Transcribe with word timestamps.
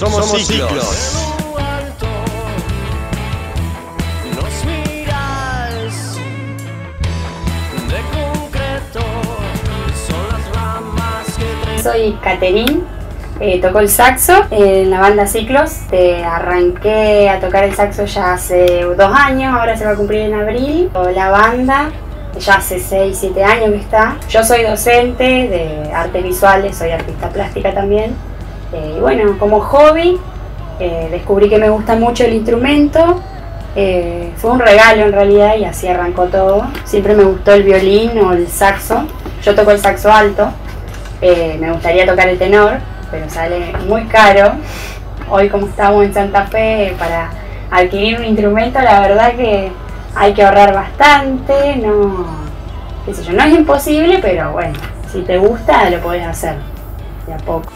Somos, 0.00 0.30
ciclos. 0.30 1.26
Soy 11.82 12.12
Caterín, 12.22 12.86
eh, 13.40 13.60
toco 13.60 13.80
el 13.80 13.90
saxo 13.90 14.32
en 14.50 14.88
la 14.90 15.00
banda 15.00 15.26
Ciclos. 15.26 15.80
Eh, 15.92 16.24
arranqué 16.24 17.28
a 17.28 17.38
tocar 17.38 17.64
el 17.64 17.74
saxo 17.74 18.06
ya 18.06 18.32
hace 18.32 18.84
dos 18.84 19.12
años, 19.14 19.54
ahora 19.54 19.76
se 19.76 19.84
va 19.84 19.90
a 19.90 19.96
cumplir 19.96 20.22
en 20.22 20.32
abril. 20.32 20.90
La 21.14 21.28
banda 21.28 21.90
ya 22.38 22.54
hace 22.54 22.80
6, 22.80 23.18
7 23.20 23.44
años 23.44 23.68
que 23.72 23.76
está. 23.76 24.16
Yo 24.30 24.42
soy 24.44 24.62
docente 24.62 25.24
de 25.24 25.92
artes 25.92 26.24
visuales, 26.24 26.78
soy 26.78 26.90
artista 26.90 27.28
plástica 27.28 27.74
también. 27.74 28.29
Eh, 28.72 28.94
y 28.96 29.00
bueno, 29.00 29.36
como 29.38 29.60
hobby 29.60 30.18
descubrí 31.10 31.50
que 31.50 31.58
me 31.58 31.68
gusta 31.68 31.94
mucho 31.94 32.24
el 32.24 32.32
instrumento. 32.32 33.20
fue 34.36 34.50
un 34.50 34.58
regalo 34.58 35.04
en 35.04 35.12
realidad 35.12 35.56
y 35.56 35.64
así 35.64 35.86
arrancó 35.86 36.26
todo. 36.26 36.66
Siempre 36.84 37.14
me 37.14 37.24
gustó 37.24 37.52
el 37.52 37.64
violín 37.64 38.18
o 38.18 38.32
el 38.32 38.48
saxo. 38.48 39.04
Yo 39.42 39.54
toco 39.54 39.72
el 39.72 39.78
saxo 39.78 40.10
alto. 40.10 40.48
me 41.20 41.70
gustaría 41.70 42.06
tocar 42.06 42.28
el 42.28 42.38
tenor, 42.38 42.78
pero 43.10 43.28
sale 43.28 43.74
muy 43.86 44.04
caro. 44.04 44.52
Hoy 45.28 45.50
como 45.50 45.66
estamos 45.66 46.02
en 46.02 46.14
Santa 46.14 46.46
Fe, 46.46 46.94
para 46.98 47.30
adquirir 47.70 48.18
un 48.18 48.24
instrumento, 48.24 48.80
la 48.80 49.00
verdad 49.00 49.34
que 49.34 49.70
hay 50.14 50.34
que 50.34 50.42
ahorrar 50.42 50.74
bastante, 50.74 51.76
no, 51.76 52.26
qué 53.06 53.32
no 53.32 53.44
es 53.44 53.54
imposible, 53.54 54.18
pero 54.20 54.52
bueno, 54.52 54.74
si 55.10 55.22
te 55.22 55.38
gusta 55.38 55.88
lo 55.90 56.00
puedes 56.00 56.26
hacer 56.26 56.56
de 57.26 57.34
a 57.34 57.38
poco. 57.38 57.70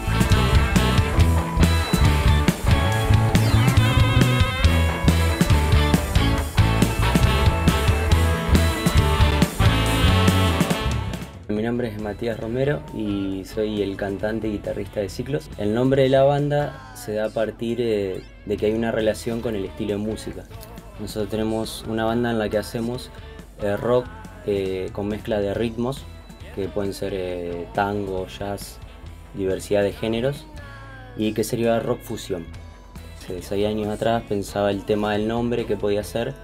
Nombre 11.65 11.87
es 11.87 11.99
Matías 11.99 12.39
Romero 12.39 12.83
y 12.93 13.43
soy 13.43 13.81
el 13.81 13.97
cantante 13.97 14.47
y 14.47 14.51
guitarrista 14.51 14.99
de 14.99 15.09
Ciclos. 15.09 15.49
El 15.57 15.73
nombre 15.73 16.03
de 16.03 16.09
la 16.09 16.23
banda 16.23 16.93
se 16.95 17.13
da 17.13 17.25
a 17.25 17.29
partir 17.29 17.81
eh, 17.81 18.21
de 18.45 18.57
que 18.57 18.67
hay 18.67 18.73
una 18.73 18.91
relación 18.91 19.41
con 19.41 19.55
el 19.55 19.65
estilo 19.65 19.93
de 19.93 19.97
música. 19.97 20.43
Nosotros 20.99 21.29
tenemos 21.29 21.83
una 21.87 22.05
banda 22.05 22.29
en 22.29 22.37
la 22.37 22.49
que 22.49 22.59
hacemos 22.59 23.09
eh, 23.63 23.75
rock 23.77 24.05
eh, 24.45 24.89
con 24.91 25.07
mezcla 25.07 25.39
de 25.39 25.55
ritmos, 25.55 26.03
que 26.53 26.67
pueden 26.67 26.93
ser 26.93 27.67
tango, 27.73 28.27
jazz, 28.27 28.77
diversidad 29.33 29.81
de 29.81 29.91
géneros, 29.91 30.45
y 31.17 31.33
que 31.33 31.43
sería 31.43 31.79
rock 31.79 31.99
fusión. 32.01 32.45
Hace 33.17 33.41
seis 33.41 33.65
años 33.65 33.87
atrás 33.87 34.23
pensaba 34.29 34.69
el 34.69 34.85
tema 34.85 35.13
del 35.13 35.27
nombre 35.27 35.65
que 35.65 35.77
podía 35.77 36.03
ser 36.03 36.35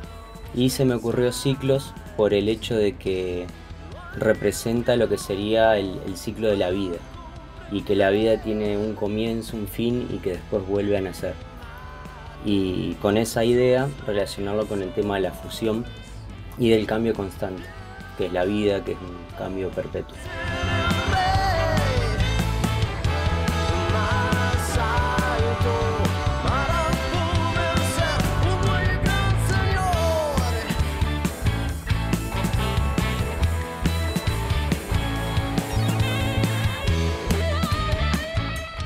y 0.55 0.71
se 0.71 0.83
me 0.83 0.95
ocurrió 0.95 1.31
Ciclos 1.31 1.93
por 2.17 2.33
el 2.33 2.49
hecho 2.49 2.75
de 2.75 2.97
que 2.97 3.45
representa 4.15 4.95
lo 4.95 5.07
que 5.09 5.17
sería 5.17 5.77
el, 5.77 5.99
ciclo 6.15 6.49
de 6.49 6.57
la 6.57 6.69
vida 6.69 6.97
y 7.71 7.83
que 7.83 7.95
la 7.95 8.09
vida 8.09 8.41
tiene 8.41 8.77
un 8.77 8.95
comienzo, 8.95 9.55
un 9.55 9.67
fin 9.67 10.07
y 10.11 10.17
que 10.17 10.31
después 10.31 10.65
vuelve 10.67 10.97
a 10.97 11.01
nacer. 11.01 11.33
Y 12.43 12.95
con 12.95 13.17
esa 13.17 13.45
idea 13.45 13.87
relacionarlo 14.05 14.67
con 14.67 14.81
el 14.81 14.91
tema 14.93 15.15
de 15.15 15.21
la 15.21 15.31
fusión 15.31 15.85
y 16.57 16.69
del 16.69 16.85
cambio 16.85 17.13
constante, 17.13 17.63
que 18.17 18.25
es 18.25 18.33
la 18.33 18.43
vida, 18.43 18.83
que 18.83 18.93
es 18.93 18.97
un 18.97 19.37
cambio 19.37 19.69
perpetuo. 19.69 20.17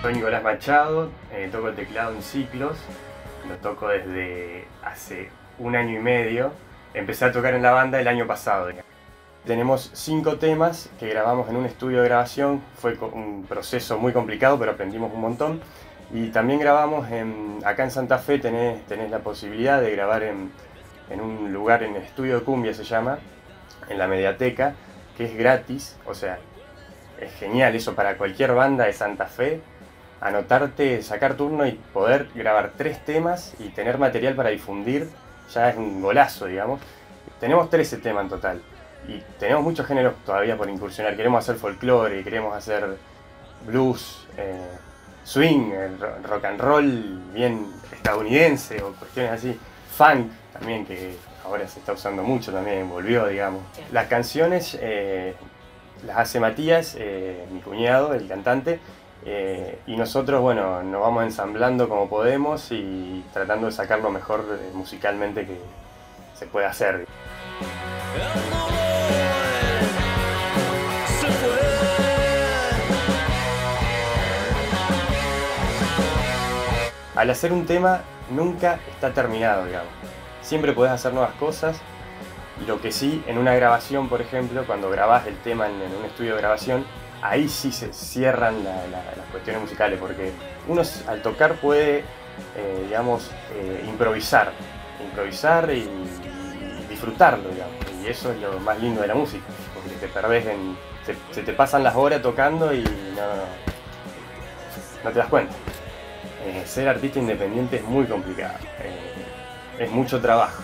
Soy 0.05 0.13
Nicolás 0.13 0.43
Machado, 0.43 1.09
eh, 1.33 1.49
toco 1.51 1.69
el 1.69 1.75
teclado 1.75 2.13
en 2.13 2.21
ciclos, 2.21 2.77
lo 3.49 3.55
toco 3.55 3.87
desde 3.87 4.65
hace 4.83 5.31
un 5.57 5.75
año 5.75 5.97
y 5.97 5.99
medio. 5.99 6.51
Empecé 6.93 7.25
a 7.25 7.31
tocar 7.31 7.55
en 7.55 7.63
la 7.63 7.71
banda 7.71 7.99
el 7.99 8.07
año 8.07 8.27
pasado. 8.27 8.69
Tenemos 9.47 9.89
cinco 9.95 10.37
temas 10.37 10.91
que 10.99 11.09
grabamos 11.09 11.49
en 11.49 11.55
un 11.55 11.65
estudio 11.65 12.03
de 12.03 12.07
grabación, 12.07 12.61
fue 12.77 12.95
un 13.13 13.47
proceso 13.49 13.97
muy 13.97 14.13
complicado 14.13 14.59
pero 14.59 14.73
aprendimos 14.73 15.11
un 15.11 15.21
montón. 15.21 15.61
Y 16.13 16.27
también 16.27 16.59
grabamos 16.59 17.07
acá 17.65 17.83
en 17.83 17.89
Santa 17.89 18.19
Fe, 18.19 18.37
tenés, 18.37 19.09
la 19.09 19.19
posibilidad 19.21 19.81
de 19.81 19.89
grabar 19.89 20.21
en, 20.21 20.51
en 21.09 21.19
un 21.19 21.51
lugar, 21.51 21.81
en 21.81 21.95
el 21.95 22.03
estudio 22.03 22.35
de 22.35 22.45
cumbia 22.45 22.75
se 22.75 22.83
llama, 22.83 23.17
en 23.89 23.97
la 23.97 24.07
mediateca, 24.07 24.75
que 25.17 25.25
es 25.25 25.35
gratis, 25.35 25.97
o 26.05 26.13
sea, 26.13 26.37
es 27.19 27.33
genial 27.39 27.75
eso 27.75 27.95
para 27.95 28.17
cualquier 28.17 28.53
banda 28.53 28.85
de 28.85 28.93
Santa 28.93 29.25
Fe, 29.25 29.61
anotarte, 30.21 31.01
sacar 31.01 31.35
turno 31.35 31.65
y 31.67 31.73
poder 31.93 32.29
grabar 32.33 32.73
tres 32.77 33.03
temas 33.03 33.53
y 33.59 33.69
tener 33.69 33.97
material 33.97 34.35
para 34.35 34.49
difundir, 34.49 35.09
ya 35.53 35.69
es 35.69 35.77
un 35.77 36.01
golazo, 36.01 36.45
digamos. 36.45 36.79
Tenemos 37.39 37.69
13 37.69 37.97
temas 37.97 38.23
en 38.23 38.29
total 38.29 38.61
y 39.07 39.21
tenemos 39.39 39.63
muchos 39.63 39.85
géneros 39.85 40.15
todavía 40.25 40.57
por 40.57 40.69
incursionar. 40.69 41.15
Queremos 41.15 41.43
hacer 41.43 41.55
folclore, 41.55 42.23
queremos 42.23 42.55
hacer 42.55 42.97
blues, 43.65 44.27
eh, 44.37 44.77
swing, 45.23 45.71
rock 46.23 46.45
and 46.45 46.59
roll 46.59 47.21
bien 47.33 47.67
estadounidense 47.91 48.81
o 48.81 48.93
cuestiones 48.93 49.31
así, 49.31 49.59
funk 49.95 50.31
también 50.53 50.85
que 50.85 51.15
ahora 51.43 51.67
se 51.67 51.79
está 51.79 51.93
usando 51.93 52.23
mucho 52.23 52.51
también, 52.51 52.89
volvió 52.89 53.27
digamos. 53.27 53.61
Las 53.91 54.07
canciones 54.07 54.77
eh, 54.79 55.35
las 56.05 56.17
hace 56.17 56.39
Matías, 56.39 56.95
eh, 56.97 57.45
mi 57.51 57.59
cuñado, 57.61 58.13
el 58.13 58.27
cantante, 58.27 58.79
eh, 59.23 59.79
y 59.87 59.95
nosotros, 59.95 60.41
bueno, 60.41 60.83
nos 60.83 61.01
vamos 61.01 61.23
ensamblando 61.23 61.87
como 61.87 62.09
podemos 62.09 62.71
y 62.71 63.23
tratando 63.33 63.67
de 63.67 63.71
sacar 63.71 63.99
lo 63.99 64.11
mejor 64.11 64.45
eh, 64.51 64.71
musicalmente 64.73 65.45
que 65.45 65.57
se 66.35 66.45
puede 66.47 66.65
hacer. 66.65 67.07
Al 77.15 77.29
hacer 77.29 77.53
un 77.53 77.65
tema 77.65 78.01
nunca 78.29 78.79
está 78.93 79.13
terminado, 79.13 79.65
digamos. 79.65 79.89
Siempre 80.41 80.73
puedes 80.73 80.91
hacer 80.93 81.13
nuevas 81.13 81.33
cosas. 81.35 81.79
Lo 82.67 82.81
que 82.81 82.91
sí, 82.91 83.23
en 83.27 83.37
una 83.37 83.55
grabación, 83.55 84.09
por 84.09 84.21
ejemplo, 84.21 84.65
cuando 84.65 84.89
grabás 84.89 85.25
el 85.25 85.37
tema 85.37 85.67
en 85.67 85.73
un 85.73 86.05
estudio 86.05 86.35
de 86.35 86.41
grabación, 86.41 86.85
ahí 87.21 87.49
sí 87.49 87.71
se 87.71 87.91
cierran 87.93 88.63
las 88.63 89.25
cuestiones 89.31 89.61
musicales, 89.61 89.99
porque 89.99 90.31
uno 90.67 90.81
al 91.07 91.21
tocar 91.21 91.55
puede, 91.55 91.99
eh, 92.55 92.83
digamos, 92.85 93.31
eh, 93.53 93.85
improvisar, 93.87 94.51
improvisar 95.03 95.71
y, 95.71 95.89
disfrutarlo, 96.89 97.49
digamos. 97.49 97.75
Y 98.01 98.07
eso 98.07 98.31
es 98.31 98.39
lo 98.39 98.57
más 98.61 98.79
lindo 98.79 99.01
de 99.01 99.07
la 99.07 99.15
música, 99.15 99.43
porque 99.73 99.95
te 99.97 100.07
perdés 100.07 100.45
en... 100.45 100.77
Se, 101.31 101.43
te 101.43 101.53
pasan 101.53 101.83
las 101.83 101.95
horas 101.95 102.21
tocando 102.21 102.73
y 102.73 102.83
no, 102.83 103.27
no 105.03 105.11
te 105.11 105.19
das 105.19 105.27
cuenta. 105.27 105.53
Eh, 106.45 106.63
ser 106.65 106.87
artista 106.87 107.19
independiente 107.19 107.77
es 107.77 107.83
muy 107.83 108.05
complicado, 108.05 108.55
es 109.77 109.91
mucho 109.91 110.21
trabajo. 110.21 110.63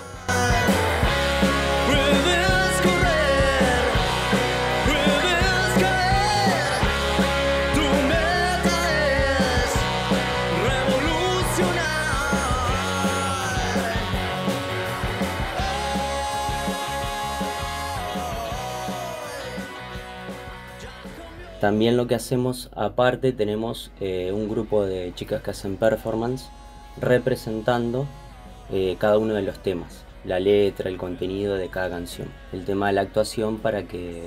También 21.61 21.95
lo 21.95 22.07
que 22.07 22.15
hacemos 22.15 22.71
aparte 22.75 23.33
tenemos 23.33 23.91
eh, 23.99 24.31
un 24.33 24.49
grupo 24.49 24.83
de 24.83 25.13
chicas 25.13 25.43
que 25.43 25.51
hacen 25.51 25.77
performance 25.77 26.49
representando 26.99 28.07
eh, 28.71 28.95
cada 28.97 29.19
uno 29.19 29.35
de 29.35 29.43
los 29.43 29.59
temas, 29.59 30.03
la 30.25 30.39
letra, 30.39 30.89
el 30.89 30.97
contenido 30.97 31.53
de 31.57 31.69
cada 31.69 31.91
canción, 31.91 32.29
el 32.51 32.65
tema 32.65 32.87
de 32.87 32.93
la 32.93 33.01
actuación 33.01 33.59
para 33.59 33.83
que 33.83 34.23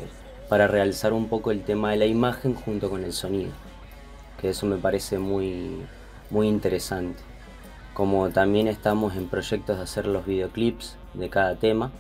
para 0.49 0.69
realzar 0.69 1.13
un 1.13 1.27
poco 1.27 1.51
el 1.51 1.65
tema 1.65 1.91
de 1.91 1.97
la 1.97 2.07
imagen 2.07 2.55
junto 2.55 2.89
con 2.89 3.03
el 3.03 3.13
sonido, 3.13 3.51
que 4.41 4.51
eso 4.51 4.67
me 4.67 4.77
parece 4.77 5.19
muy 5.19 5.79
muy 6.31 6.47
interesante. 6.47 7.19
Como 7.95 8.31
también 8.31 8.69
estamos 8.69 9.17
en 9.17 9.27
proyectos 9.27 9.79
de 9.79 9.83
hacer 9.83 10.07
los 10.07 10.25
videoclips 10.25 10.97
de 11.15 11.29
cada 11.31 11.57
tema 11.57 11.91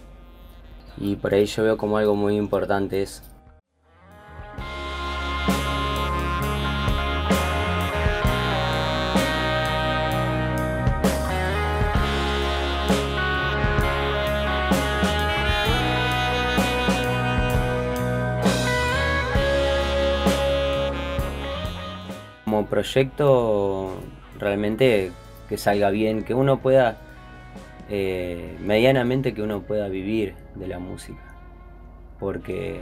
y 0.97 1.17
por 1.17 1.35
ahí 1.35 1.47
yo 1.47 1.65
veo 1.65 1.77
como 1.77 1.97
algo 1.97 2.15
muy 2.15 2.37
importante 2.37 3.03
es 3.03 3.34
como 22.55 22.67
proyecto 22.67 23.97
realmente 24.39 25.11
que 25.49 25.59
salga 25.59 25.91
bien, 25.91 26.23
que 26.23 26.35
uno 26.35 26.61
pueda, 26.61 26.99
eh, 27.91 28.57
medianamente 28.61 29.35
que 29.35 29.43
uno 29.43 29.63
pueda 29.63 29.89
vivir 29.89 30.37
de 30.55 30.69
la 30.69 30.79
música. 30.79 31.21
Porque 32.21 32.79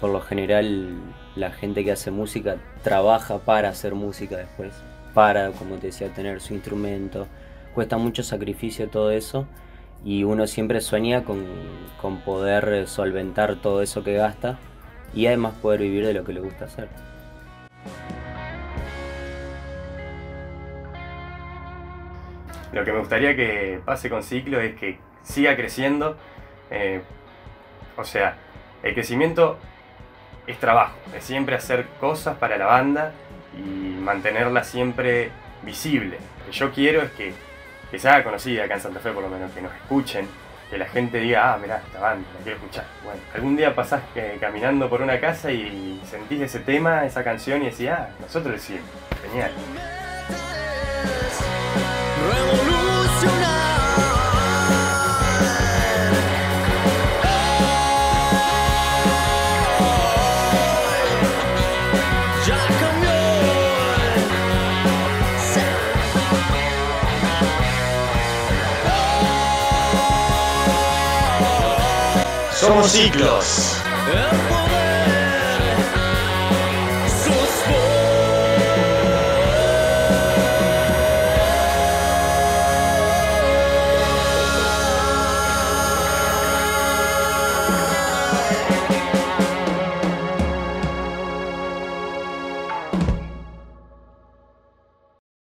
por 0.00 0.08
lo 0.08 0.22
general 0.22 0.94
la 1.36 1.50
gente 1.50 1.84
que 1.84 1.92
hace 1.92 2.10
música 2.10 2.56
trabaja 2.82 3.36
para 3.38 3.68
hacer 3.68 3.94
música 3.94 4.38
después, 4.38 4.72
para, 5.12 5.50
como 5.50 5.76
te 5.76 5.88
decía, 5.88 6.08
tener 6.08 6.40
su 6.40 6.54
instrumento. 6.54 7.26
Cuesta 7.74 7.98
mucho 7.98 8.22
sacrificio 8.22 8.88
todo 8.88 9.10
eso 9.10 9.46
y 10.06 10.24
uno 10.24 10.46
siempre 10.46 10.80
sueña 10.80 11.22
con, 11.22 11.44
con 12.00 12.22
poder 12.22 12.88
solventar 12.88 13.56
todo 13.56 13.82
eso 13.82 14.02
que 14.02 14.14
gasta 14.14 14.58
y 15.14 15.26
además 15.26 15.52
poder 15.60 15.80
vivir 15.80 16.06
de 16.06 16.14
lo 16.14 16.24
que 16.24 16.32
le 16.32 16.40
gusta 16.40 16.64
hacer. 16.64 16.88
Lo 22.74 22.84
que 22.84 22.92
me 22.92 22.98
gustaría 22.98 23.36
que 23.36 23.80
pase 23.84 24.10
con 24.10 24.22
Ciclo 24.22 24.60
es 24.60 24.74
que 24.74 24.98
siga 25.22 25.56
creciendo. 25.56 26.16
eh, 26.70 27.02
o 27.96 28.04
sea, 28.04 28.36
el 28.82 28.92
crecimiento 28.94 29.56
es 30.46 30.58
trabajo, 30.58 30.96
es 31.16 31.24
siempre 31.24 31.54
hacer 31.54 31.86
cosas 32.00 32.36
para 32.36 32.58
la 32.58 32.66
banda 32.66 33.12
y 33.56 34.00
mantenerla 34.00 34.64
siempre 34.64 35.30
visible. 35.62 36.18
Lo 36.40 36.46
que 36.46 36.52
yo 36.52 36.72
quiero 36.72 37.02
es 37.02 37.10
que, 37.12 37.32
que 37.90 37.98
se 37.98 38.08
haga 38.08 38.24
conocida 38.24 38.64
acá 38.64 38.74
en 38.74 38.80
Santa 38.80 38.98
Fe, 39.00 39.12
por 39.12 39.22
lo 39.22 39.28
menos, 39.28 39.52
que 39.52 39.62
nos 39.62 39.72
escuchen, 39.72 40.26
que 40.68 40.76
la 40.76 40.86
gente 40.86 41.18
diga, 41.18 41.54
ah, 41.54 41.58
mirá, 41.58 41.80
esta 41.86 42.00
banda, 42.00 42.26
la 42.36 42.42
quiero 42.42 42.58
escuchar. 42.58 42.84
Bueno, 43.04 43.20
algún 43.34 43.56
día 43.56 43.74
pasás 43.74 44.02
eh, 44.16 44.36
caminando 44.40 44.90
por 44.90 45.00
una 45.00 45.20
casa 45.20 45.52
y 45.52 46.00
sentís 46.04 46.40
ese 46.40 46.58
tema, 46.58 47.06
esa 47.06 47.22
canción 47.22 47.62
y 47.62 47.66
decís, 47.66 47.88
ah, 47.88 48.08
nosotros 48.20 48.50
lo 48.50 48.56
hicimos. 48.56 48.90
Genial. 49.22 49.52
Somos 72.66 72.92
ciclos. 72.92 73.76
¿Eh? 74.08 74.83